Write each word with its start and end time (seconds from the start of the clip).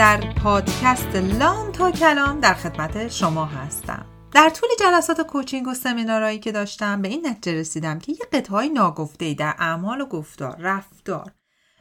در 0.00 0.34
پادکست 0.42 1.16
لام 1.16 1.72
تا 1.72 1.90
کلام 1.90 2.40
در 2.40 2.54
خدمت 2.54 3.08
شما 3.08 3.44
هستم. 3.44 4.06
در 4.32 4.50
طول 4.50 4.68
جلسات 4.80 5.20
کوچینگ 5.20 5.68
و 5.68 5.74
سمینارهایی 5.74 6.38
که 6.38 6.52
داشتم 6.52 7.02
به 7.02 7.08
این 7.08 7.26
نتیجه 7.26 7.58
رسیدم 7.58 7.98
که 7.98 8.12
یه 8.12 8.18
قطعه 8.32 8.68
ناگفته 8.68 9.34
در 9.34 9.54
اعمال 9.58 10.00
و 10.00 10.06
گفتار 10.06 10.56
رفتار 10.58 11.32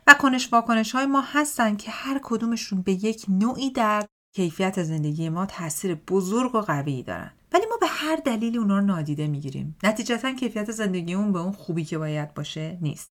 و 0.08 0.14
کنش 0.14 0.54
واکنش 0.54 0.92
های 0.92 1.06
ما 1.06 1.22
هستن 1.22 1.76
که 1.76 1.92
هر 1.92 2.20
کدومشون 2.24 2.82
به 2.82 2.92
یک 2.92 3.26
نوعی 3.30 3.72
در 3.72 4.06
کیفیت 4.36 4.84
زندگی 4.84 5.30
ما 5.30 5.46
تاثیر 5.46 5.96
بزرگ 5.96 6.56
و 6.56 6.62
قوی 6.62 7.04
دارن. 7.04 7.32
ولی 7.52 7.66
ما 7.70 7.78
به 7.78 7.88
هر 7.88 8.16
دلیلی 8.16 8.58
اونا 8.58 8.80
رو 8.80 8.86
نادیده 8.86 9.28
می‌گیریم. 9.28 9.78
نتیجتا 9.84 10.32
کیفیت 10.32 10.72
زندگیمون 10.72 11.32
به 11.32 11.40
اون 11.40 11.52
خوبی 11.52 11.86
که 11.86 11.98
باید 11.98 12.34
باشه 12.34 12.78
نیست. 12.82 13.12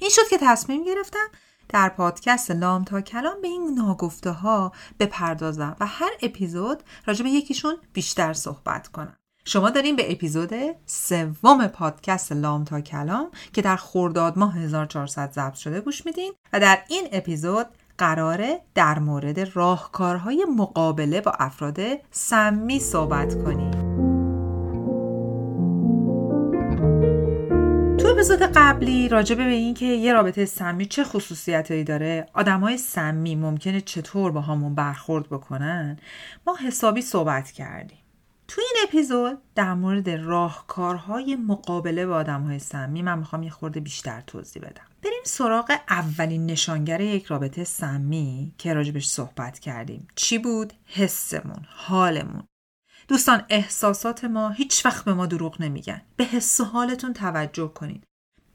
این 0.00 0.10
شد 0.10 0.28
که 0.30 0.38
تصمیم 0.40 0.84
گرفتم 0.84 1.26
در 1.68 1.88
پادکست 1.88 2.50
لام 2.50 2.84
تا 2.84 3.00
کلام 3.00 3.40
به 3.42 3.48
این 3.48 3.74
ناگفته 3.74 4.30
ها 4.30 4.72
بپردازم 5.00 5.76
و 5.80 5.86
هر 5.86 6.10
اپیزود 6.22 6.82
راجع 7.06 7.22
به 7.22 7.30
یکیشون 7.30 7.76
بیشتر 7.92 8.32
صحبت 8.32 8.88
کنم. 8.88 9.16
شما 9.48 9.70
داریم 9.70 9.96
به 9.96 10.12
اپیزود 10.12 10.50
سوم 10.86 11.66
پادکست 11.66 12.32
لام 12.32 12.64
تا 12.64 12.80
کلام 12.80 13.30
که 13.52 13.62
در 13.62 13.76
خرداد 13.76 14.38
ماه 14.38 14.58
1400 14.58 15.32
ضبط 15.32 15.54
شده 15.54 15.80
گوش 15.80 16.06
میدین 16.06 16.32
و 16.52 16.60
در 16.60 16.78
این 16.88 17.08
اپیزود 17.12 17.66
قراره 17.98 18.60
در 18.74 18.98
مورد 18.98 19.56
راهکارهای 19.56 20.46
مقابله 20.56 21.20
با 21.20 21.32
افراد 21.38 21.80
سمی 22.10 22.80
صحبت 22.80 23.44
کنیم. 23.44 23.75
اپیزود 28.26 28.52
قبلی 28.54 29.08
راجبه 29.08 29.44
به 29.44 29.50
این 29.50 29.74
که 29.74 29.86
یه 29.86 30.12
رابطه 30.12 30.44
سمی 30.44 30.86
چه 30.86 31.04
خصوصیتهایی 31.04 31.84
داره 31.84 32.26
آدمای 32.32 32.78
سمی 32.78 33.36
ممکنه 33.36 33.80
چطور 33.80 34.32
با 34.32 34.40
همون 34.40 34.74
برخورد 34.74 35.28
بکنن 35.28 35.98
ما 36.46 36.56
حسابی 36.56 37.02
صحبت 37.02 37.50
کردیم. 37.50 37.98
تو 38.48 38.60
این 38.60 38.84
اپیزود 38.88 39.38
در 39.54 39.74
مورد 39.74 40.10
راهکارهای 40.10 41.36
مقابله 41.36 42.06
با 42.06 42.14
آدمهای 42.14 42.58
سمی 42.58 43.02
من 43.02 43.18
می‌خوام 43.18 43.42
یه 43.42 43.50
خورده 43.50 43.80
بیشتر 43.80 44.20
توضیح 44.20 44.62
بدم. 44.62 44.86
بریم 45.02 45.22
سراغ 45.24 45.72
اولین 45.88 46.46
نشانگر 46.46 47.00
یک 47.00 47.24
رابطه 47.24 47.64
سمی 47.64 48.54
که 48.58 48.74
راجبش 48.74 49.06
صحبت 49.06 49.58
کردیم. 49.58 50.08
چی 50.14 50.38
بود؟ 50.38 50.72
حسمون، 50.86 51.66
حالمون. 51.68 52.42
دوستان 53.08 53.42
احساسات 53.48 54.24
ما 54.24 54.50
هیچ 54.50 54.86
وقت 54.86 55.04
به 55.04 55.14
ما 55.14 55.26
دروغ 55.26 55.62
نمیگن. 55.62 56.02
به 56.16 56.24
حس 56.24 56.60
و 56.60 56.64
حالتون 56.64 57.12
توجه 57.12 57.68
کنید 57.68 58.04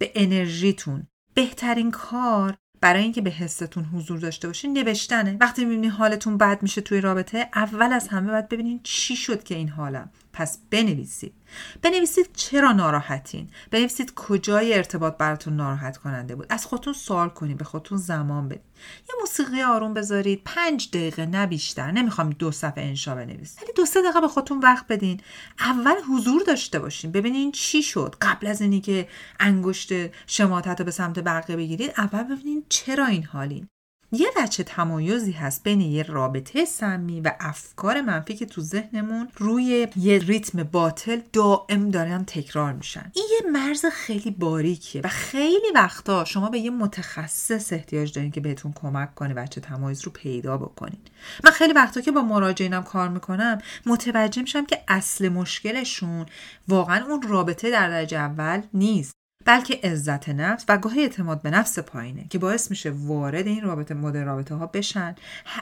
به 0.02 0.11
انرژیتون. 0.16 1.07
بهترین 1.33 1.91
کار 1.91 2.57
برای 2.81 3.03
اینکه 3.03 3.21
به 3.21 3.30
حستون 3.30 3.85
حضور 3.85 4.19
داشته 4.19 4.47
باشین 4.47 4.73
نوشتنه. 4.73 5.38
وقتی 5.39 5.66
می‌بینین 5.66 5.89
حالتون 5.89 6.38
بد 6.38 6.63
میشه 6.63 6.81
توی 6.81 7.02
رابطه 7.02 7.49
اول 7.55 7.94
از 7.94 8.07
همه 8.07 8.31
باید 8.31 8.49
ببینین 8.49 8.79
چی 8.83 9.16
شد 9.16 9.44
که 9.44 9.55
این 9.55 9.69
حالم. 9.69 10.09
پس 10.34 10.58
بنویسید. 10.70 11.34
بنویسید 11.82 12.30
چرا 12.34 12.72
ناراحتین؟ 12.72 13.50
بنویسید 13.72 14.14
کجای 14.16 14.74
ارتباط 14.74 15.18
براتون 15.18 15.56
ناراحت 15.56 15.98
کننده 15.98 16.36
بود؟ 16.36 16.46
از 16.50 16.66
خودتون 16.66 16.94
سوال 16.94 17.30
کنید 17.30 17.58
به 17.58 17.66
خودتون 17.66 17.98
زمان 17.98 18.48
بدید. 18.50 18.62
یه 19.09 19.16
موسیقی 19.20 19.62
آروم 19.62 19.94
بذارید. 19.94 20.42
پنج 20.46 20.90
دقیقه 20.90 21.26
نه 21.26 21.48
بیشتر. 21.48 21.92
نمی‌خوام 21.92 22.30
دو 22.30 22.52
صفحه 22.52 22.84
انشا 22.84 23.16
بنویسید 23.16 23.64
ولی 23.64 23.74
دو 23.75 23.86
سه 23.86 24.02
دقیقه 24.02 24.22
به 24.22 24.28
خودتون 24.28 24.59
وقت 24.59 24.88
بدین. 24.88 25.22
اول 25.59 25.96
حضور 26.09 26.44
داشته 26.47 26.80
باشین. 26.80 27.12
ببینین 27.12 27.52
چی 27.52 27.84
شد. 27.84 28.16
قبل 28.22 28.47
از 28.47 28.62
اینی 28.62 28.81
که 28.81 29.08
انگشت 29.40 29.90
شماتت 30.28 30.80
رو 30.80 30.86
به 30.86 30.91
سمت 30.91 31.20
بقیه 31.20 31.56
بگیرید 31.56 31.94
اول 31.97 32.24
ببینین 32.24 32.64
چرا 32.70 33.06
این 33.06 33.24
حالین. 33.24 33.68
یه 34.13 34.27
وچه 34.38 34.63
تمایزی 34.63 35.31
هست 35.31 35.63
بین 35.63 35.81
یه 35.81 36.03
رابطه 36.03 36.66
سمی 36.66 37.22
و 37.22 37.31
افکار 37.39 38.01
منفی 38.01 38.35
که 38.35 38.45
تو 38.45 38.61
ذهنمون 38.61 39.27
روی 39.38 39.88
یه 39.95 40.17
ریتم 40.17 40.63
باطل 40.63 41.22
دائم 41.33 41.89
دارن 41.89 42.25
تکرار 42.25 42.73
میشن. 42.73 43.11
این 43.16 43.25
یه 43.31 43.51
مرز 43.51 43.85
خیلی 43.85 44.31
باریکیه 44.31 45.01
و 45.01 45.07
خیلی 45.07 45.72
وقتا 45.75 46.25
شما 46.25 46.49
به 46.49 46.59
یه 46.59 46.69
متخصص 46.69 47.73
احتیاج 47.73 48.13
دارین 48.13 48.31
که 48.31 48.41
بهتون 48.41 48.73
کمک 48.73 49.16
کنه 49.16 49.33
وچه 49.33 49.61
تمایز 49.61 50.01
رو 50.05 50.11
پیدا 50.11 50.57
بکنین. 50.57 50.99
من 51.43 51.51
خیلی 51.51 51.73
وقتا 51.73 52.01
که 52.01 52.11
با 52.11 52.22
مراجعینم 52.22 52.83
کار 52.83 53.09
می‌کنم 53.09 53.61
متوجه 53.85 54.41
میشم 54.41 54.66
که 54.66 54.79
اصل 54.88 55.29
مشکلشون 55.29 56.25
واقعا 56.67 57.05
اون 57.05 57.22
رابطه 57.22 57.72
در 57.72 57.89
درجه 57.89 58.17
اول 58.17 58.61
نیست. 58.73 59.21
بلکه 59.46 59.79
عزت 59.84 60.29
نفس 60.29 60.66
و 60.69 60.78
گاهی 60.78 61.02
اعتماد 61.02 61.41
به 61.41 61.50
نفس 61.50 61.79
پایینه 61.79 62.25
که 62.29 62.40
باعث 62.40 62.69
میشه 62.69 62.91
وارد 62.96 63.47
این 63.47 63.62
رابطه 63.62 63.94
مدل 63.94 64.24
رابطه 64.24 64.56
ها 64.56 64.66
بشن 64.68 65.16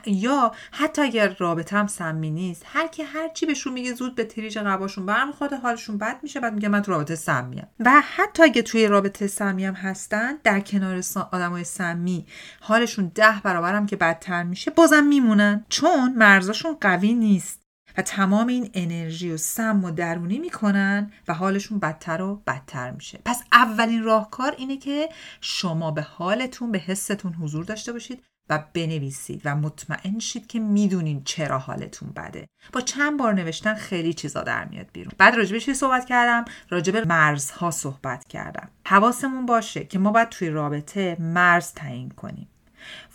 یا 0.06 0.52
حتی 0.72 1.02
اگر 1.02 1.36
رابطه 1.40 1.78
هم 1.78 1.88
سمی 1.88 2.32
نیست 2.32 2.64
هر 2.66 2.88
کی 2.88 3.04
هر 3.04 3.30
چی 3.34 3.46
بهشون 3.46 3.74
میگه 3.74 3.94
زود 3.94 4.16
به 4.16 4.24
تریج 4.24 4.58
قباشون 4.58 5.06
برمیخواد 5.06 5.54
حالشون 5.54 5.98
بد 5.98 6.20
میشه 6.24 6.40
بعد 6.40 6.54
میگه 6.54 6.70
من 6.70 6.82
تو 6.82 6.92
رابطه 6.92 7.16
سمیم 7.16 7.68
و 7.80 8.02
حتی 8.16 8.44
اگه 8.44 8.62
توی 8.62 8.88
رابطه 8.88 9.28
سمی 9.28 9.66
هم 9.66 9.74
هستن 9.74 10.38
در 10.44 10.60
کنار 10.60 11.04
آدمای 11.32 11.64
سمی 11.64 12.26
حالشون 12.60 13.12
ده 13.16 13.42
برابرم 13.44 13.86
که 13.86 13.96
بدتر 13.96 14.44
میشه 14.44 14.72
بازم 14.72 15.04
میمونن. 15.04 15.66
چون 15.70 16.14
مرزاشون 16.14 16.78
قوی 16.82 17.14
نیست. 17.14 17.59
تمام 18.02 18.48
این 18.48 18.70
انرژی 18.74 19.32
و 19.32 19.38
سم 19.38 19.84
و 19.84 19.92
درونی 19.92 20.40
می‌کنن 20.40 21.12
و 21.28 21.34
حالشون 21.34 21.80
بدتر 21.80 22.22
و 22.22 22.36
بدتر 22.48 22.92
میشه. 22.92 23.20
پس 23.26 23.44
اولین 23.52 24.04
راهکار 24.04 24.56
اینه 24.58 24.78
که 24.78 25.10
شما 25.42 25.92
به 25.92 26.02
حالتون 26.02 26.72
به 26.72 26.80
حستون 26.80 27.34
حضور 27.34 27.66
داشته 27.66 27.94
باشید 27.94 28.24
و 28.50 28.64
بنویسید 28.74 29.42
و 29.46 29.56
مطمئن 29.56 30.20
شید 30.20 30.48
که 30.48 30.60
می‌دونین 30.60 31.24
چرا 31.24 31.60
حالتون 31.60 32.10
بده. 32.10 32.48
با 32.74 32.82
چند 32.82 33.20
بار 33.20 33.34
نوشتن 33.34 33.74
خیلی 33.74 34.14
چیزا 34.14 34.42
در 34.44 34.66
میاد 34.66 34.88
بیرون. 34.94 35.12
بعد 35.18 35.36
راجبه 35.36 35.60
چی 35.60 35.74
صحبت 35.74 36.06
کردم؟ 36.06 36.46
راجب 36.70 37.08
مرزها 37.08 37.72
صحبت 37.72 38.28
کردم. 38.28 38.70
حواسمون 38.86 39.46
باشه 39.46 39.84
که 39.84 40.00
ما 40.00 40.12
باید 40.12 40.30
توی 40.30 40.50
رابطه 40.50 41.18
مرز 41.20 41.74
تعیین 41.74 42.10
کنیم. 42.10 42.48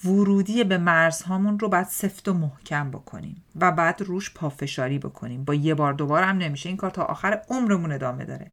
ورودی 0.05 0.65
به 0.65 0.79
مرزهامون 0.79 1.59
رو 1.59 1.69
باید 1.69 1.87
سفت 1.87 2.29
و 2.29 2.35
محکم 2.35 2.91
بکنیم 2.91 3.45
و 3.57 3.73
بعد 3.73 4.03
روش 4.03 4.35
پافشاری 4.35 4.99
بکنیم. 4.99 5.45
با 5.45 5.55
یه 5.55 5.75
بار 5.75 5.93
دوبار 5.93 6.23
هم 6.23 6.39
نمیشه. 6.39 6.69
این 6.69 6.77
کار 6.77 6.91
تا 6.91 7.03
آخر 7.03 7.43
عمرمون 7.51 7.93
ادامه 7.93 8.25
داره. 8.25 8.51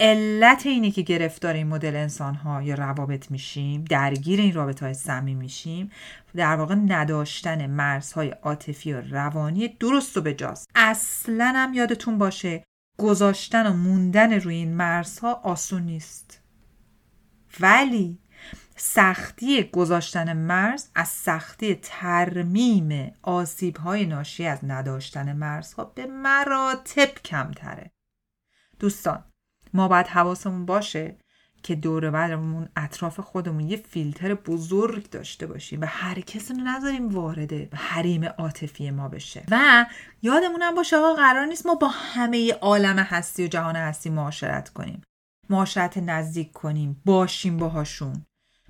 علت 0.00 0.66
اینه 0.66 0.90
که 0.90 1.02
گرفتار 1.02 1.54
این 1.54 1.66
مدل 1.66 1.96
انسان 1.96 2.34
ها 2.34 2.62
یا 2.62 2.74
روابط 2.74 3.30
میشیم 3.30 3.84
درگیر 3.84 4.40
این 4.40 4.52
رابطه 4.52 4.84
های 4.84 4.94
سمی 4.94 5.34
میشیم 5.34 5.90
در 6.36 6.56
واقع 6.56 6.74
نداشتن 6.74 7.66
مرزهای 7.66 8.28
عاطفی 8.28 8.92
و 8.92 9.00
روانی 9.00 9.68
درست 9.68 10.16
و 10.16 10.20
بجاست. 10.20 10.70
اصلا 10.74 11.52
هم 11.56 11.74
یادتون 11.74 12.18
باشه 12.18 12.64
گذاشتن 12.98 13.66
و 13.66 13.72
موندن 13.72 14.32
روی 14.32 14.54
این 14.54 14.74
مرزها 14.74 15.32
آسون 15.32 15.82
نیست. 15.82 16.40
ولی 17.60 18.18
سختی 18.76 19.62
گذاشتن 19.62 20.32
مرز 20.32 20.88
از 20.94 21.08
سختی 21.08 21.74
ترمیم 21.74 23.12
آسیب 23.22 23.76
های 23.76 24.06
ناشی 24.06 24.46
از 24.46 24.58
نداشتن 24.62 25.32
مرزها 25.32 25.84
به 25.84 26.06
مراتب 26.06 27.14
کمتره. 27.24 27.90
دوستان 28.78 29.24
ما 29.74 29.88
باید 29.88 30.06
حواسمون 30.06 30.66
باشه 30.66 31.16
که 31.62 31.74
دور 31.74 32.10
برمون 32.10 32.68
اطراف 32.76 33.20
خودمون 33.20 33.60
یه 33.60 33.76
فیلتر 33.76 34.34
بزرگ 34.34 35.10
داشته 35.10 35.46
باشیم 35.46 35.80
و 35.80 35.84
هر 35.88 36.20
کسی 36.20 36.54
رو 36.54 36.60
نذاریم 36.60 37.08
وارد 37.08 37.74
حریم 37.74 38.24
عاطفی 38.24 38.90
ما 38.90 39.08
بشه. 39.08 39.44
و 39.50 39.86
یادمونم 40.22 40.74
باشه 40.74 40.96
آقا 40.96 41.14
قرار 41.14 41.46
نیست 41.46 41.66
ما 41.66 41.74
با 41.74 41.88
همه 41.88 42.52
عالم 42.52 42.98
هستی 42.98 43.44
و 43.44 43.46
جهان 43.46 43.76
هستی 43.76 44.10
معاشرت 44.10 44.68
کنیم. 44.68 45.02
معاشرت 45.50 45.98
نزدیک 45.98 46.52
کنیم 46.52 47.02
باشیم 47.04 47.56
باهاشون. 47.56 48.26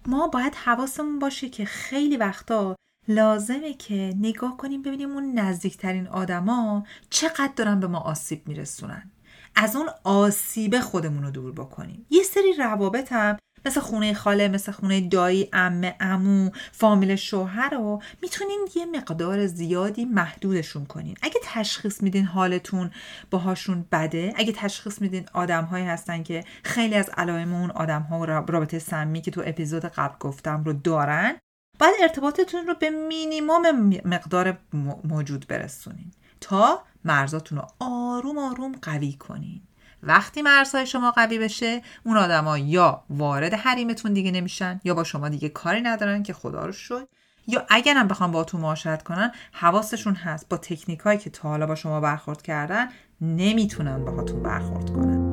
ما 0.07 0.29
باید 0.29 0.55
حواسمون 0.55 1.19
باشه 1.19 1.49
که 1.49 1.65
خیلی 1.65 2.17
وقتا 2.17 2.77
لازمه 3.09 3.75
که 3.75 4.15
نگاه 4.21 4.57
کنیم 4.57 4.83
ببینیم 4.83 5.11
اون 5.11 5.39
نزدیکترین 5.39 6.07
آدما 6.07 6.85
چقدر 7.11 7.53
دارن 7.57 7.81
به 7.81 7.87
ما 7.87 7.99
آسیب 7.99 8.49
میرسونن. 8.49 9.11
از 9.57 9.77
اون 9.77 9.89
آسیب 10.05 10.81
خودمون 10.81 11.23
رو 11.23 11.31
دور 11.31 11.53
بکنیم. 11.53 12.07
یه 12.11 12.23
سری 12.23 12.53
روابط 12.53 13.13
هم 13.13 13.37
مثل 13.67 13.81
خونه 13.81 14.15
خاله 14.15 14.49
مثل 14.49 14.73
خونه 14.73 15.01
دایی 15.09 15.49
امه 15.53 15.95
امو 16.01 16.51
فامیل 16.73 17.17
شوهر 17.17 17.71
رو 17.71 18.03
می‌تونین 18.23 18.69
یه 18.77 18.87
مقدار 18.87 19.47
زیادی 19.47 20.05
محدودشون 20.05 20.87
کنین. 20.87 21.17
اگه 21.23 21.41
تشخیص 21.43 22.03
میدین 22.03 22.25
حالتون 22.25 22.91
باهاشون 23.31 23.85
بده 23.93 24.33
اگه 24.37 24.53
تشخیص 24.53 25.01
میدین 25.01 25.27
آدم 25.33 25.65
هایی 25.65 25.85
هستن 25.85 26.23
که 26.23 26.45
خیلی 26.65 26.95
از 26.95 27.11
علائم 27.17 27.55
اون 27.55 27.71
آدم 27.71 28.03
ها 28.03 28.19
و 28.19 28.25
رابطه 28.25 28.79
سمی 28.79 29.21
که 29.21 29.31
تو 29.31 29.43
اپیزود 29.47 29.85
قبل 29.85 30.15
گفتم 30.21 30.65
رو 30.65 30.73
دارن 30.73 31.37
باید 31.79 31.95
ارتباطتون 32.03 32.67
رو 32.67 32.75
به 32.75 32.91
مینیموم 32.91 33.63
مقدار 34.05 34.59
موجود 35.05 35.47
برسونین 35.49 36.11
تا 36.41 36.83
مرزاتون 37.05 37.59
رو 37.59 37.67
آروم 37.81 38.39
آروم 38.39 38.73
قوی 38.83 39.13
کنین. 39.13 39.63
وقتی 40.07 40.43
مرزهای 40.43 40.87
شما 40.87 41.11
قوی 41.11 41.39
بشه 41.39 41.83
اون 42.05 42.17
آدما 42.17 42.59
یا 42.59 43.05
وارد 43.11 43.55
حریمتون 43.55 44.13
دیگه 44.13 44.31
نمیشن 44.31 44.81
یا 44.85 44.95
با 44.95 45.05
شما 45.05 45.29
دیگه 45.29 45.49
کاری 45.49 45.81
ندارن 45.81 46.23
که 46.23 46.33
خدا 46.33 46.67
رو 46.67 46.73
شد 46.73 47.09
یا 47.47 47.67
اگرم 47.69 48.09
بخوام 48.09 48.31
با 48.31 48.45
تو 48.45 48.59
معاشرت 48.59 49.03
کنن 49.03 49.33
حواسشون 49.53 50.15
هست. 50.15 50.49
با 50.49 50.57
تکنیکایی 50.57 51.19
که 51.19 51.31
تا 51.31 51.49
حالا 51.49 51.67
با 51.67 51.75
شما 51.75 52.01
برخورد 52.01 52.43
کردن 52.43 52.89
نمی‌تونن 53.21 54.05
باهاتون 54.05 54.43
برخورد 54.43 54.91
کنن. 54.91 55.24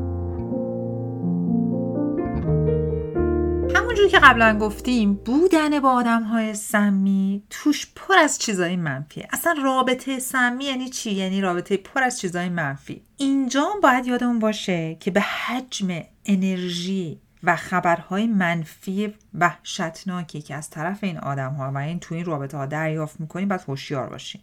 که 4.11 4.19
قبلا 4.19 4.57
گفتیم 4.57 5.13
بودن 5.13 5.79
با 5.79 5.91
آدم 5.91 6.23
های 6.23 6.53
سمی 6.53 7.43
توش 7.49 7.87
پر 7.95 8.17
از 8.17 8.39
چیزای 8.39 8.75
منفی. 8.75 9.27
اصلا 9.33 9.55
رابطه 9.63 10.19
سمی 10.19 10.65
یعنی 10.65 10.89
چی؟ 10.89 11.11
یعنی 11.11 11.41
رابطه 11.41 11.77
پر 11.77 12.03
از 12.03 12.19
چیزای 12.19 12.49
منفی. 12.49 13.01
اینجا 13.17 13.67
باید 13.83 14.05
یادمون 14.05 14.39
باشه 14.39 14.97
که 14.99 15.11
به 15.11 15.21
حجم 15.21 16.01
انرژی 16.25 17.21
و 17.43 17.55
خبرهای 17.55 18.27
منفی 18.27 19.13
وحشتناکی 19.33 20.41
که 20.41 20.55
از 20.55 20.69
طرف 20.69 21.03
این 21.03 21.17
آدم 21.17 21.53
ها 21.53 21.71
و 21.71 21.77
این 21.77 21.99
تو 21.99 22.15
این 22.15 22.25
رابطه 22.25 22.57
ها 22.57 22.65
دریافت 22.65 23.19
می‌کنیم 23.19 23.47
باید 23.47 23.61
هوشیار 23.67 24.09
باشیم. 24.09 24.41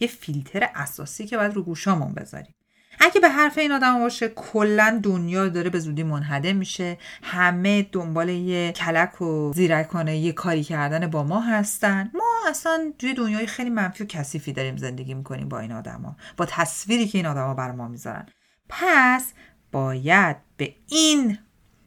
یه 0.00 0.08
فیلتر 0.08 0.68
اساسی 0.74 1.26
که 1.26 1.36
باید 1.36 1.54
رو 1.54 1.62
گوشامون 1.62 2.12
بذاریم. 2.14 2.54
اگه 3.00 3.20
به 3.20 3.28
حرف 3.28 3.58
این 3.58 3.72
آدم 3.72 3.98
باشه 3.98 4.28
کلا 4.28 5.00
دنیا 5.02 5.48
داره 5.48 5.70
به 5.70 5.78
زودی 5.78 6.02
منهدم 6.02 6.56
میشه. 6.56 6.98
همه 7.22 7.82
دنبال 7.92 8.28
یه 8.28 8.72
کلک 8.72 9.22
و 9.22 9.52
زیرکانه 9.54 10.18
یه 10.18 10.32
کاری 10.32 10.64
کردن 10.64 11.06
با 11.06 11.24
ما 11.24 11.40
هستن. 11.40 12.10
ما 12.14 12.50
اصلا 12.50 12.92
توی 12.98 13.14
دنیای 13.14 13.46
خیلی 13.46 13.70
منفی 13.70 14.04
و 14.04 14.06
کثیفی 14.06 14.52
داریم 14.52 14.76
زندگی 14.76 15.14
می‌کنیم 15.14 15.48
با 15.48 15.58
این 15.58 15.72
آدما 15.72 16.16
با 16.36 16.46
تصویری 16.46 17.08
که 17.08 17.18
این 17.18 17.26
آدما 17.26 17.54
بر 17.54 17.72
ما 17.72 17.88
می‌ذارن. 17.88 18.26
پس 18.68 19.32
باید 19.72 20.36
به 20.56 20.74
این 20.86 21.38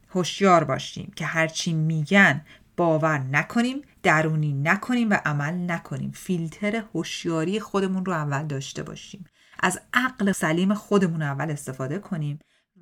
هوشیار 0.10 0.64
باشیم 0.64 1.14
که 1.16 1.26
هرچی 1.26 1.74
میگن 1.74 2.42
باور 2.78 3.18
نکنیم 3.18 3.82
درونی 4.04 4.54
نکنیم 4.54 5.10
و 5.10 5.18
عمل 5.26 5.72
نکنیم. 5.72 6.12
فیلتر 6.12 6.84
هوشیاری 6.94 7.60
خودمون 7.60 8.06
رو 8.06 8.14
اول 8.14 8.44
داشته 8.44 8.84
باشیم. 8.84 9.26
از 9.62 9.80
عقل 9.94 10.32
سلیم 10.32 10.74
خودمون 10.74 11.22
اول 11.22 11.52
استفاده 11.52 12.00
کنیم 12.00 12.40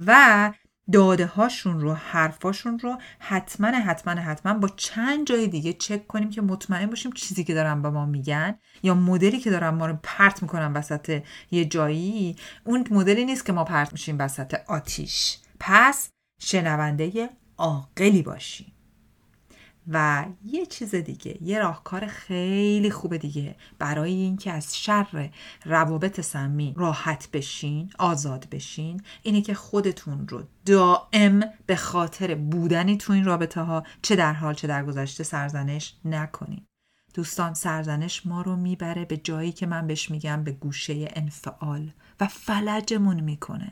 و 0.08 0.52
داده 0.92 1.26
هاشون 1.26 1.80
رو 1.80 1.94
حرفاشون 1.94 2.80
رو 2.80 2.98
حتما 3.20 3.68
حتما 3.68 4.22
حتما 4.22 4.54
با 4.54 4.68
چند 4.68 5.28
جای 5.28 5.48
دیگه 5.48 5.74
چک 5.74 6.08
کنیم 6.08 6.30
که 6.30 6.42
مطمئن 6.42 6.86
باشیم 6.86 7.12
چیزی 7.12 7.44
که 7.44 7.54
دارن 7.54 7.82
به 7.82 7.90
ما 7.90 8.06
میگن 8.06 8.56
یا 8.84 8.94
مدلی 8.94 9.40
که 9.40 9.50
دارن 9.50 9.70
ما 9.70 9.86
رو 9.86 9.98
پرت 10.04 10.42
می‌کنن 10.42 10.74
وسط 10.74 11.24
یه 11.52 11.66
جایی 11.66 12.36
اون 12.64 12.88
مدلی 12.92 13.26
نیست 13.26 13.46
که 13.46 13.54
ما 13.54 13.64
پرت 13.64 13.92
میشیم 13.92 14.16
وسط 14.20 14.56
آتیش. 14.68 15.38
پس 15.60 16.10
شنونده 16.42 17.30
عاقلی 17.58 18.22
باشیم. 18.22 18.79
و 19.92 20.26
یه 20.46 20.66
چیز 20.66 20.96
دیگه 20.96 21.38
یه 21.42 21.60
راهکار 21.60 22.08
خیلی 22.08 22.92
خوب 22.92 23.18
دیگه. 23.18 23.56
برای 23.80 24.14
اینکه 24.14 24.52
از 24.52 24.78
شر 24.78 25.30
روابط 25.66 26.22
سمی 26.22 26.74
راحت 26.78 27.30
بشین 27.34 27.92
آزاد 28.00 28.48
بشین 28.52 29.02
اینه 29.24 29.42
که 29.42 29.54
خودتون 29.54 30.28
رو 30.28 30.44
دائم 30.66 31.44
به 31.66 31.76
خاطر 31.76 32.36
بودنی 32.36 32.98
تو 32.98 33.14
این 33.14 33.26
رابطه 33.26 33.62
ها 33.62 33.84
چه 34.02 34.16
در 34.16 34.34
حال 34.34 34.54
چه 34.54 34.68
در 34.68 34.86
گذشته 34.86 35.24
سرزنش 35.24 35.96
نکنین. 36.06 36.66
دوستان 37.14 37.54
سرزنش 37.54 38.26
ما 38.26 38.42
رو 38.42 38.56
می‌بره 38.56 39.06
به 39.06 39.18
جایی 39.18 39.52
که 39.52 39.66
من 39.66 39.88
بهش 39.88 40.12
میگم 40.12 40.44
به 40.44 40.52
گوشه 40.52 41.08
انفعال 41.16 41.92
و 42.20 42.28
فلجمون 42.28 43.20
می‌کنه. 43.20 43.72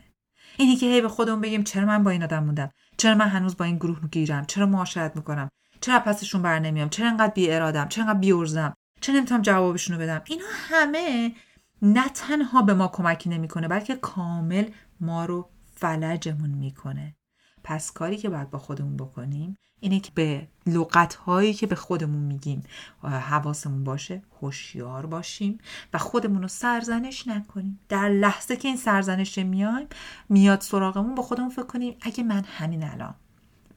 اینی 0.57 0.75
که 0.75 0.85
هی 0.85 1.01
به 1.01 1.09
خودمون 1.09 1.41
بگیم 1.41 1.63
چرا 1.63 1.85
من 1.85 2.03
با 2.03 2.11
این 2.11 2.23
آدم 2.23 2.43
موندم؟ 2.43 2.69
چرا 2.97 3.15
من 3.15 3.27
هنوز 3.27 3.57
با 3.57 3.65
این 3.65 3.77
گروه 3.77 4.07
گیرم 4.11 4.45
چرا 4.45 4.65
معاشرت 4.65 5.15
می‌کنم؟ 5.15 5.49
چرا 5.81 5.99
پسشون 5.99 6.41
بر 6.41 6.59
نمیام؟ 6.59 6.89
چرا 6.89 7.07
انقدر 7.09 7.33
بی 7.33 7.51
ارادم؟ 7.51 7.87
چرا 7.87 8.03
انقدر 8.03 8.19
بیورزم 8.19 8.73
چرا 9.01 9.15
نمی‌تونم 9.15 9.41
جوابشون 9.41 9.95
رو 9.95 10.01
بدم؟ 10.03 10.21
اینا 10.25 10.45
همه 10.51 11.35
نه 11.81 12.09
تنها 12.09 12.61
به 12.61 12.73
ما 12.73 12.87
کمکی 12.87 13.29
نمی‌کنه 13.29 13.67
بلکه 13.67 13.95
کامل 13.95 14.65
ما 14.99 15.25
رو 15.25 15.49
فلجمون 15.75 16.49
می‌کنه. 16.49 17.15
پس 17.63 17.91
کاری 17.91 18.17
که 18.17 18.29
باید 18.29 18.49
با 18.49 18.59
خودمون 18.59 18.97
بکنیم 18.97 19.57
اینه 19.79 19.99
که 19.99 20.11
به 20.15 20.47
لغت 20.67 21.15
هایی 21.15 21.53
که 21.53 21.67
به 21.67 21.75
خودمون 21.75 22.23
میگیم 22.23 22.63
حواسمون 23.03 23.83
باشه 23.83 24.21
هوشیار 24.41 25.05
باشیم 25.05 25.57
و 25.93 25.97
خودمون 25.97 26.41
رو 26.41 26.47
سرزنش 26.47 27.27
نکنیم. 27.27 27.79
در 27.89 28.09
لحظه 28.09 28.55
که 28.55 28.67
این 28.67 28.77
سرزنش 28.77 29.37
میایم 29.37 29.87
میاد 30.29 30.61
سراغمون 30.61 31.15
با 31.15 31.23
خودمون 31.23 31.49
فکر 31.49 31.65
کنیم 31.65 31.97
اگه 32.01 32.23
من 32.23 32.43
همین 32.43 32.83
الان 32.83 33.15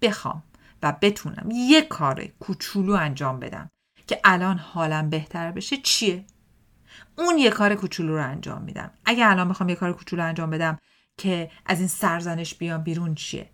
بخوام 0.02 0.42
و 0.82 0.96
بتونم 1.00 1.48
یه 1.52 1.82
کار 1.82 2.24
کوچولو 2.24 2.92
انجام 2.92 3.40
بدم 3.40 3.70
که 4.06 4.20
الان 4.24 4.58
حالم 4.58 5.10
بهتر 5.10 5.50
بشه 5.50 5.76
چیه؟ 5.76 6.24
اون 7.18 7.38
یه 7.38 7.50
کار 7.50 7.74
کوچولو 7.74 8.16
رو 8.16 8.24
انجام 8.24 8.62
میدم. 8.62 8.90
اگه 9.04 9.26
الان 9.26 9.48
بخوام 9.48 9.68
یه 9.68 9.74
کار 9.74 9.92
کوچولو 9.92 10.24
انجام 10.24 10.50
بدم 10.50 10.78
که 11.18 11.50
از 11.66 11.78
این 11.78 11.88
سرزنش 11.88 12.54
بیام 12.54 12.82
بیرون 12.82 13.14
چیه؟ 13.14 13.50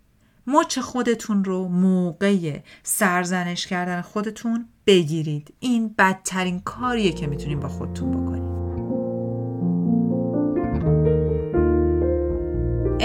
مچ 0.46 0.78
خودتون 0.78 1.44
رو 1.44 1.68
موقع 1.68 2.60
سرزنش 2.82 3.66
کردن 3.66 4.00
خودتون 4.00 4.68
بگیرید. 4.86 5.54
این 5.60 5.94
بدترین 5.98 6.60
کاریه 6.60 7.12
که 7.12 7.26
می‌تونیم 7.26 7.60
با 7.60 7.68
خودتون 7.68 8.10
بکنید. 8.10 8.45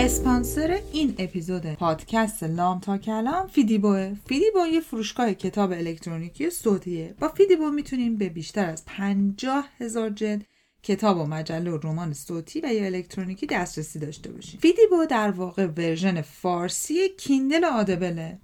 اسپانسر 0.04 0.80
این 0.94 1.16
اپیزود 1.18 1.74
پادکست 1.74 2.44
لام 2.44 2.80
تا 2.80 2.98
کلام 2.98 3.48
فیدیبوه 3.48 4.16
فیدیبو 4.26 4.68
یه 4.74 4.80
فروشگاه 4.80 5.34
کتاب 5.34 5.72
الکترونیکی 5.72 6.50
صوتیه. 6.50 7.16
با 7.20 7.28
فیدیبو 7.28 7.72
می‌تونیم 7.72 8.18
به 8.18 8.30
بیشتر 8.30 8.66
از 8.66 8.86
پنجاه 8.86 9.68
هزار 9.80 10.10
جلد 10.10 10.46
کتاب 10.84 11.18
و 11.18 11.26
مجله 11.26 11.72
و 11.72 11.80
رمان 11.84 12.14
صوتی 12.14 12.62
و 12.62 12.74
یا 12.74 12.86
الکترونیکی 12.86 13.46
دسترسی 13.46 14.00
داشته 14.00 14.32
باشیم. 14.32 14.60
فیدیبو 14.60 15.06
در 15.10 15.32
واقع 15.32 15.66
version 15.66 16.22
فارسی 16.22 17.10
Kindle 17.18 17.66
Audible 17.66 18.31
ه 18.31 18.40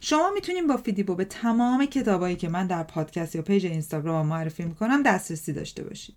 شما 0.00 0.30
می‌تونیم 0.34 0.66
با 0.66 0.76
فیدیبو 0.76 1.14
به 1.14 1.24
تمام 1.24 1.86
کتابایی 1.86 2.36
که 2.36 2.48
من 2.48 2.66
در 2.66 2.82
پادکست 2.82 3.36
یا 3.36 3.42
page 3.42 3.66
اینستاگرام 3.66 4.26
معرفی 4.26 4.64
می‌کنم 4.64 5.02
دسترسی 5.02 5.52
داشته 5.52 5.84
باشید. 5.84 6.16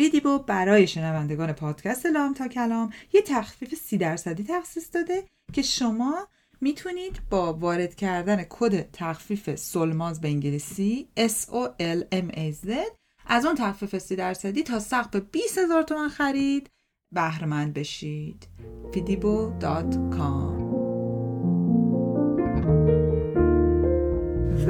فیدیبو 0.00 0.38
برای 0.38 0.86
شنوندگان 0.86 1.52
پادکست 1.52 2.06
لام 2.06 2.34
تا 2.34 2.48
کلام 2.48 2.90
یه 3.12 3.22
تخفیف 3.22 3.74
سی 3.74 3.98
درصدی 3.98 4.44
تخصیص 4.48 4.94
داده 4.94 5.24
که 5.52 5.62
شما 5.62 6.28
می‌تونید 6.60 7.20
با 7.30 7.52
وارد 7.52 7.94
کردن 7.94 8.44
کد 8.50 8.90
تخفیف 8.92 9.54
سلماز 9.54 10.20
به 10.20 10.28
انگلیسی 10.28 11.08
S 11.18 11.46
O 11.46 11.68
L 11.80 12.14
M 12.14 12.34
A 12.34 12.66
Z 12.66 12.70
از 13.26 13.46
اون 13.46 13.54
تخفیف 13.54 13.98
سی 13.98 14.16
درصدی 14.16 14.62
تا 14.62 14.78
سقف 14.78 15.16
20 15.16 15.58
هزار 15.58 15.82
تومن 15.82 16.08
خرید 16.08 16.70
بهرمند 17.12 17.74
بشید. 17.74 18.48
fidibo.com 18.92 20.59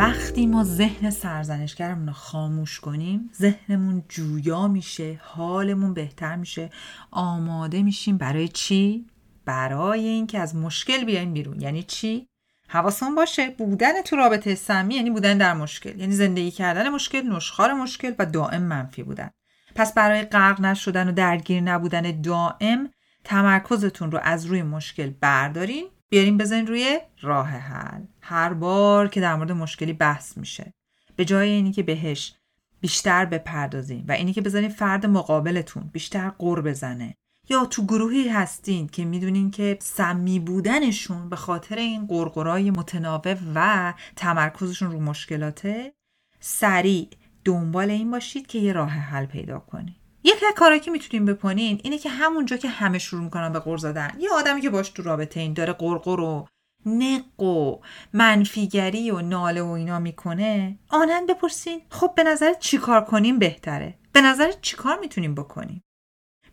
وقتی 0.00 0.46
ما 0.46 0.64
ذهن 0.64 1.10
سرزنشگرمون 1.10 2.06
رو 2.06 2.12
خاموش 2.12 2.80
کنیم 2.80 3.30
ذهنمون 3.36 4.04
جویا 4.08 4.68
میشه 4.68 5.20
حالمون 5.22 5.94
بهتر 5.94 6.36
میشه 6.36 6.70
آماده 7.10 7.82
میشیم 7.82 8.18
برای 8.18 8.48
چی؟ 8.48 9.06
برای 9.44 10.04
اینکه 10.04 10.38
از 10.38 10.56
مشکل 10.56 11.04
بیایم 11.04 11.32
بیرون. 11.32 11.60
یعنی 11.60 11.82
چی؟ 11.82 12.28
حواسمون 12.68 13.14
باشه 13.14 13.50
بودن 13.50 14.02
تو 14.02 14.16
رابطه 14.16 14.54
سمی 14.54 14.94
یعنی 14.94 15.10
بودن 15.10 15.38
در 15.38 15.54
مشکل. 15.54 15.98
یعنی 15.98 16.12
زندگی 16.12 16.50
کردن 16.50 16.88
مشکل 16.88 17.22
نشخار 17.36 17.72
مشکل 17.72 18.14
و 18.18 18.26
دائم 18.26 18.62
منفی 18.62 19.02
بودن. 19.02 19.30
پس 19.74 19.94
برای 19.94 20.22
غرق 20.22 20.60
نشدن 20.60 21.08
و 21.08 21.12
درگیر 21.12 21.60
نبودن 21.60 22.20
دائم 22.20 22.90
تمرکزتون 23.24 24.12
رو 24.12 24.18
از 24.22 24.46
روی 24.46 24.62
مشکل 24.62 25.10
بردارین. 25.20 25.86
بیاریم 26.10 26.38
بزنین 26.38 26.66
روی 26.66 27.00
راه 27.20 27.48
حل. 27.48 28.02
هر 28.20 28.52
بار 28.52 29.08
که 29.08 29.20
در 29.20 29.34
مورد 29.34 29.52
مشکلی 29.52 29.92
بحث 29.92 30.38
میشه. 30.38 30.74
به 31.16 31.24
جای 31.24 31.48
اینی 31.48 31.72
که 31.72 31.82
بهش 31.82 32.34
بیشتر 32.80 33.24
بپردازین 33.24 34.04
و 34.08 34.12
اینی 34.12 34.32
که 34.32 34.40
بزنین 34.40 34.68
فرد 34.68 35.06
مقابلتون 35.06 35.90
بیشتر 35.92 36.28
قور 36.28 36.62
بزنه. 36.62 37.14
یا 37.48 37.64
تو 37.64 37.86
گروهی 37.86 38.28
هستین 38.28 38.88
که 38.88 39.04
می‌دونین 39.04 39.50
که 39.50 39.78
سمی 39.80 40.38
بودنشون 40.38 41.28
به 41.28 41.36
خاطر 41.36 41.76
این 41.76 42.06
قرقرای 42.06 42.70
متناوب 42.70 43.38
و 43.54 43.94
تمرکزشون 44.16 44.92
رو 44.92 45.00
مشکلاته 45.00 45.92
سریع 46.40 47.08
دنبال 47.44 47.90
این 47.90 48.10
باشید 48.10 48.46
که 48.46 48.58
یه 48.58 48.72
راه 48.72 48.90
حل 48.90 49.26
پیدا 49.26 49.58
کنید. 49.58 49.99
یکی 50.24 50.46
از 50.46 50.80
که 50.80 50.90
می‌تونیم 50.90 51.26
بکنین 51.26 51.80
اینه 51.84 51.98
که 51.98 52.08
همونجا 52.08 52.56
که 52.56 52.68
همه 52.68 52.98
شروع 52.98 53.22
می‌کنن 53.22 53.52
به 53.52 53.58
قر 53.58 53.76
زدن. 53.76 54.10
یه 54.18 54.30
آدمی 54.30 54.60
که 54.60 54.70
باش 54.70 54.88
تو 54.88 55.02
رابطه 55.02 55.40
این 55.40 55.52
داره 55.52 55.72
قرقر 55.72 56.20
و 56.20 56.46
نق 56.86 57.42
و 57.42 57.78
منفیگری 58.12 59.10
و 59.10 59.20
ناله 59.20 59.62
و 59.62 59.68
اینا 59.68 59.98
می‌کنه 59.98 60.78
آنن 60.88 61.26
بپرسین 61.26 61.82
خب 61.90 62.12
به 62.16 62.22
نظر 62.22 62.54
چی 62.54 62.78
کار 62.78 63.04
کنیم 63.04 63.38
بهتره؟ 63.38 63.98
به 64.12 64.20
نظر 64.20 64.52
چی 64.52 64.76
کار 64.76 64.98
می‌تونیم 64.98 65.34
بکنیم؟ 65.34 65.82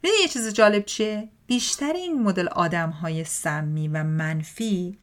می‌دونی 0.04 0.22
یه 0.22 0.28
چیز 0.28 0.54
جالب 0.54 0.86
چیه؟ 0.86 1.30
بیشتر 1.48 1.94
این 1.94 2.24
مدل 2.24 2.48
آدم 2.48 2.90
های 2.90 3.24
سمی 3.24 3.88
و 3.88 4.04
منفی 4.04 5.00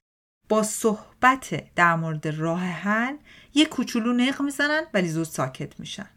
با 0.48 0.62
صحبت 0.62 1.74
در 1.74 1.94
مورد 1.96 2.26
راه 2.26 2.60
حل 2.60 3.16
یه 3.54 3.66
کوچولو 3.66 4.12
نق 4.12 4.42
می‌زنن 4.42 4.82
ولی 4.94 5.08
زود 5.08 5.26
ساکت 5.26 5.80
میشن. 5.80 6.10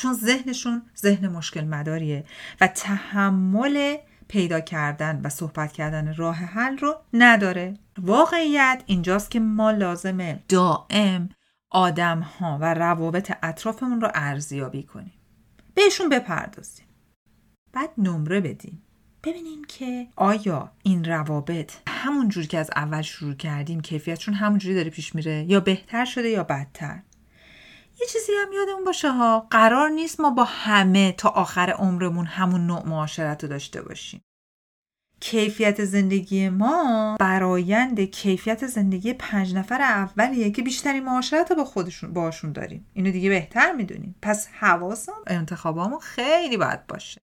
چون 0.00 0.14
ذهنشون 0.14 0.82
ذهن 0.98 1.28
مشکل 1.28 1.64
مداریه 1.64 2.24
و 2.60 2.66
تحمل 2.66 3.96
پیدا 4.28 4.60
کردن 4.60 5.20
و 5.24 5.28
صحبت 5.28 5.72
کردن 5.72 6.14
راه 6.14 6.36
حل 6.36 6.78
رو 6.78 6.96
نداره. 7.12 7.74
واقعیت 7.98 8.82
اینجاست 8.86 9.30
که 9.30 9.40
ما 9.40 9.70
لازمه 9.70 10.42
دائم 10.48 11.28
آدم 11.70 12.20
ها 12.20 12.58
و 12.60 12.74
روابط 12.74 13.32
اطرافمون 13.42 14.00
رو 14.00 14.10
ارزیابی 14.14 14.82
کنیم. 14.82 15.12
بهشون 15.74 16.08
بپردازیم. 16.08 16.86
بعد 17.72 17.90
نمره 17.98 18.40
بدیم. 18.40 18.82
ببینیم 19.24 19.64
که 19.64 20.08
آیا 20.16 20.72
این 20.82 21.04
روابط 21.04 21.72
همون 21.88 22.28
جور 22.28 22.46
که 22.46 22.58
از 22.58 22.70
اول 22.76 23.02
شروع 23.02 23.34
کردیم 23.34 23.80
کیفیتشون 23.80 24.34
همون 24.34 24.58
جوری 24.58 24.74
داره 24.74 24.90
پیش 24.90 25.14
میره 25.14 25.44
یا 25.48 25.60
بهتر 25.60 26.04
شده 26.04 26.28
یا 26.28 26.44
بدتر؟ 26.44 27.02
یه 28.00 28.06
چیزی 28.06 28.32
هم 28.42 28.52
یادمون 28.52 28.84
باشه 28.84 29.10
ها. 29.10 29.46
قرار 29.50 29.88
نیست 29.88 30.20
ما 30.20 30.30
با 30.30 30.44
همه 30.44 31.12
تا 31.12 31.28
آخر 31.28 31.70
عمرمون 31.70 32.26
همون 32.26 32.66
نوع 32.66 32.86
معاشرت 32.86 33.42
رو 33.42 33.48
داشته 33.50 33.82
باشیم. 33.82 34.20
کیفیت 35.20 35.84
زندگی 35.84 36.48
ما 36.48 37.16
برایند 37.20 38.00
کیفیت 38.00 38.66
زندگی 38.66 39.12
پنج 39.12 39.54
نفر 39.54 39.82
اولیه 39.82 40.50
که 40.50 40.62
بیشتری 40.62 41.00
معاشرت 41.00 41.50
رو 41.50 41.56
با 41.56 41.64
خودشون 41.64 42.12
باشون 42.12 42.52
داریم. 42.52 42.86
اینو 42.92 43.10
دیگه 43.10 43.28
بهتر 43.28 43.72
می‌دونیم. 43.72 44.14
پس 44.22 44.48
حواسم 44.48 45.22
انتخابامون 45.26 45.98
خیلی 45.98 46.56
باید 46.56 46.86
باشه. 46.86 47.20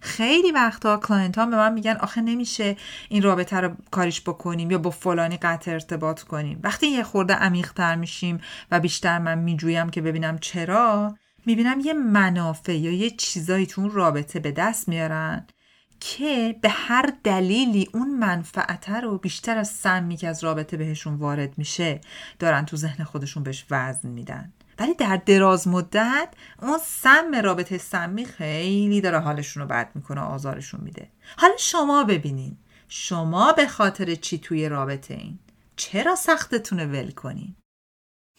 خیلی 0.00 0.52
وقتا 0.52 0.96
client 0.96 1.38
ها 1.38 1.46
به 1.46 1.56
من 1.56 1.72
میگن 1.72 1.96
آخه 1.96 2.20
نمیشه 2.20 2.76
این 3.08 3.22
رابطه 3.22 3.56
رو 3.56 3.76
کاریش 3.90 4.20
بکنیم 4.20 4.70
یا 4.70 4.78
با 4.78 4.90
فلانی 4.90 5.36
قطع 5.36 5.70
ارتباط 5.70 6.22
کنیم. 6.22 6.60
وقتی 6.62 6.86
یه 6.86 7.02
خورده 7.02 7.34
عمیقتر 7.34 7.96
میشیم 7.96 8.40
و 8.70 8.80
بیشتر 8.80 9.18
من 9.18 9.38
میجویم 9.38 9.90
که 9.90 10.00
ببینم 10.00 10.38
چرا 10.38 11.16
می‌بینم 11.46 11.80
یه 11.80 11.92
منافع 11.92 12.76
یا 12.78 12.92
یه 12.92 13.10
چیزایی 13.10 13.66
تو 13.66 13.80
اون 13.80 13.90
رابطه 13.90 14.40
به 14.40 14.52
دست 14.52 14.88
میارن 14.88 15.46
که 16.00 16.56
به 16.62 16.68
هر 16.68 17.12
دلیلی 17.24 17.88
اون 17.94 18.18
منفعت 18.18 18.90
رو 18.90 19.18
بیشتر 19.18 19.58
از 19.58 19.68
سمی 19.68 20.16
که 20.16 20.28
از 20.28 20.44
رابطه 20.44 20.76
بهشون 20.76 21.14
وارد 21.14 21.58
میشه 21.58 22.00
دارن 22.38 22.64
تو 22.64 22.76
ذهن 22.76 23.04
خودشون 23.04 23.42
بهش 23.42 23.66
وزن 23.70 24.08
میدن. 24.08 24.52
ولی 24.80 24.94
در 24.94 25.16
دراز 25.16 25.68
مدت 25.68 26.28
اون 26.62 26.78
سم 26.84 27.34
رابطه 27.34 27.78
سمی 27.78 28.24
خیلی 28.24 29.00
داره 29.00 29.18
حالشون 29.18 29.62
رو 29.62 29.68
بد 29.68 29.90
می‌کنه 29.94 30.20
آزارشون 30.20 30.80
میده. 30.80 31.10
حالا 31.36 31.56
شما 31.58 32.04
ببینین. 32.04 32.56
شما 32.88 33.52
به 33.52 33.66
خاطر 33.66 34.14
چی 34.14 34.38
توی 34.38 34.68
رابطه 34.68 35.14
این؟ 35.14 35.38
چرا 35.76 36.16
سختتونه 36.16 36.86
ول 36.86 37.10
کنین؟ 37.10 37.56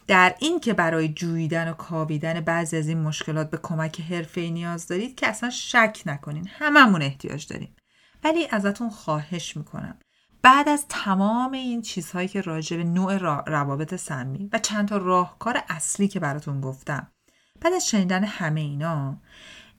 در 0.08 0.36
این 0.40 0.60
که 0.60 0.74
برای 0.74 1.10
جویدن 1.10 1.70
و 1.70 1.74
کاویدن 1.74 2.42
بعضی 2.42 2.78
از 2.78 2.88
این 2.88 3.02
مشکلات 3.02 3.50
به 3.50 3.58
کمک 3.58 4.02
حرفه 4.02 4.42
نیاز 4.42 4.88
دارید 4.88 5.16
که 5.16 5.28
اصلا 5.28 5.50
شک 5.50 6.02
نکنین. 6.06 6.48
هممون 6.48 7.02
احتیاج 7.02 7.48
داریم. 7.48 7.76
ولی 8.24 8.48
ازتون 8.52 8.90
خواهش 8.90 9.58
می‌کنم. 9.58 10.00
بعد 10.42 10.70
از 10.70 10.86
تمام 10.90 11.52
این 11.52 11.82
چیزهایی 11.82 12.28
که 12.28 12.42
راجع 12.42 12.78
به 12.78 12.84
نوع 12.84 13.18
روابط 13.48 13.96
سمی 13.96 14.50
و 14.54 14.60
چند 14.60 14.88
تا 14.88 14.98
راهکار 14.98 15.64
اصلی 15.70 16.08
که 16.08 16.20
براتون 16.20 16.62
گفتم 16.62 17.08
بعد 17.62 17.74
از 17.74 17.90
شنیدن 17.90 18.24
همه 18.24 18.62
اینا 18.62 19.18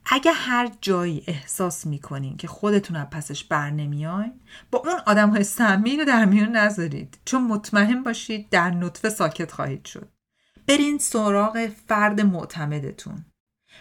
اگه 0.06 0.32
هر 0.32 0.70
جایی 0.80 1.24
احساس 1.26 1.86
می‌کنین 1.86 2.36
که 2.36 2.48
خودتون 2.48 2.96
از 2.96 3.06
پسش 3.10 3.44
بر 3.44 3.70
نمیاین 3.70 4.40
با 4.70 4.78
اون 4.78 5.00
آدم 5.06 5.30
های 5.30 5.44
سمی 5.44 5.96
رو 5.96 6.04
در 6.04 6.24
میون 6.24 6.56
نذارید. 6.56 7.18
چون 7.24 7.44
مطمئن 7.44 8.02
باشید 8.02 8.48
در 8.50 8.70
نطفه 8.70 9.08
ساکت 9.08 9.52
خواهید 9.52 9.84
شد. 9.84 10.08
برین 10.66 10.98
سراغ 10.98 11.66
فرد 11.86 12.20
معتمدتون. 12.20 13.24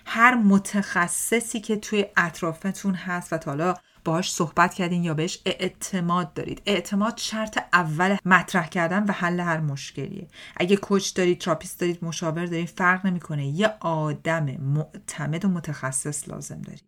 هر 0.06 0.36
متخصصی 0.36 1.60
که 1.60 1.76
توی 1.76 2.06
اطرافتون 2.18 2.94
هست 2.94 3.34
و 3.34 3.38
حالا 3.46 3.74
باهاش 4.04 4.32
صحبت 4.32 4.74
کردین 4.74 5.04
یا 5.04 5.14
بهش 5.14 5.40
اعتماد 5.46 6.34
دارید. 6.34 6.62
اعتماد 6.66 7.18
شرط 7.18 7.58
اول 7.74 8.18
مطرح 8.26 8.68
کردن 8.68 9.04
و 9.04 9.12
حل 9.12 9.40
هر 9.40 9.60
مشکلیه. 9.60 10.28
اگه 10.58 10.76
کوچ 10.76 11.14
دارید 11.14 11.42
تراپیست 11.42 11.80
دارید 11.80 12.04
مشاور 12.04 12.46
دارید 12.46 12.70
فرق 12.70 13.06
نمی‌کنه. 13.06 13.48
یه 13.48 13.74
آدم 13.80 14.46
معتمد 14.46 15.46
و 15.46 15.48
متخصص 15.48 16.30
لازم 16.30 16.62
دارید. 16.62 16.84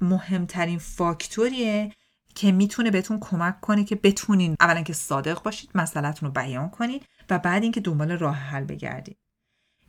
مهمترین 0.00 0.78
فاکتوریه 0.78 1.92
که 2.34 2.52
می‌تونه 2.52 2.90
بهتون 2.90 3.18
کمک 3.20 3.60
کنه 3.60 3.84
که 3.84 3.96
بتونین 3.96 4.56
اولا 4.60 4.82
که 4.82 4.92
صادق 4.92 5.42
باشید 5.42 5.70
مسئلهتون 5.74 6.26
رو 6.26 6.32
بیان 6.32 6.68
کنید 6.70 7.06
و 7.30 7.38
بعد 7.38 7.62
اینکه 7.62 7.80
دنبال 7.80 8.10
راه 8.10 8.36
حل 8.36 8.64
بگردید. 8.64 9.18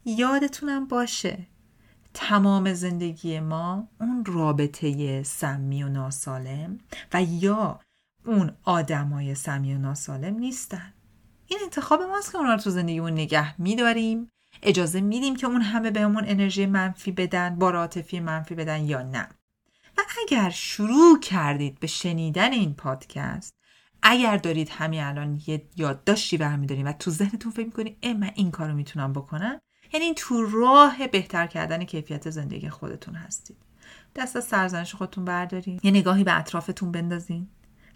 یادتونم 0.06 0.88
باشه 0.88 1.48
تمام 2.18 2.74
زندگی 2.74 3.40
ما 3.40 3.88
اون 4.00 4.26
رابطه 4.26 5.24
سمی 5.24 5.84
و 5.84 5.90
ناسالم 5.90 6.78
و 7.14 7.24
یا 7.24 7.80
اون 8.26 8.52
آدمای 8.64 9.36
سمی 9.36 9.74
و 9.76 9.78
ناسالم 9.78 10.38
نیستن. 10.38 10.94
این 11.48 11.60
انتخاب 11.64 12.02
ماست 12.02 12.32
که 12.32 12.38
اونا 12.38 12.54
رو 12.54 12.60
تو 12.60 12.70
زندگیمون 12.70 13.14
نگه 13.14 13.62
میداریم. 13.62 14.30
اجازه 14.64 15.02
میدیم 15.02 15.36
که 15.36 15.48
اون 15.48 15.62
همه 15.62 15.92
بهمون 15.92 16.24
انرژی 16.28 16.66
منفی 16.66 17.12
بدن 17.12 17.56
با 17.56 17.72
عاطفی 17.72 18.20
منفی 18.20 18.56
بدن 18.56 18.84
یا 18.84 19.02
نه. 19.02 19.28
و 19.98 20.02
اگر 20.24 20.50
شروع 20.50 21.20
کردید 21.20 21.80
به 21.80 21.88
شنیدن 21.88 22.52
این 22.52 22.74
پادکست 22.74 23.54
اگر 24.04 24.38
دارید 24.38 24.70
همین 24.70 25.04
الان 25.04 25.42
یه 25.48 25.70
یادداشتی 25.76 26.38
برمیدارید 26.38 26.86
و 26.86 26.92
تو 26.92 27.12
ذهنتون 27.12 27.52
فکر 27.52 27.66
می‌کنید 27.66 27.98
اه 28.04 28.14
من 28.14 28.32
این 28.36 28.52
کارو 28.52 28.74
می‌تونم 28.74 29.14
بکنم. 29.14 29.60
یعنی 29.96 30.14
تو 30.14 30.46
راه 30.46 31.08
بهتر 31.08 31.48
کردن 31.48 31.84
کیفیت 31.84 32.30
زندگی 32.30 32.70
خودتون 32.70 33.16
هستید. 33.16 33.58
دست 34.16 34.36
از 34.36 34.44
سرزنش 34.44 34.96
خودتون 34.96 35.26
بردارین. 35.26 35.80
یه 35.84 35.92
نگاهی 35.92 36.24
به 36.24 36.38
اطرافتون 36.40 36.92
بندازین. 36.92 37.48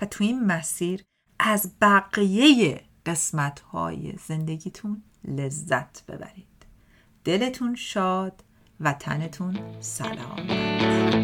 و 0.01 0.05
تو 0.05 0.23
این 0.23 0.45
مسیر 0.45 1.03
از 1.39 1.71
بقیه 1.81 2.81
قسمت 3.05 3.59
های 3.59 4.13
زندگیتون 4.27 5.03
لذت 5.27 6.05
ببرید. 6.05 6.47
دلتون 7.23 7.75
شاد 7.75 8.43
و 8.79 8.93
تنتون 8.93 9.59
سلامت. 9.79 11.18